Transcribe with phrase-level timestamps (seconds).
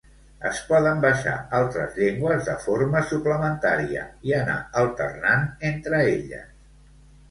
[0.51, 6.55] Es poden baixar altres llengües de forma suplementària i anar alternant entre elles.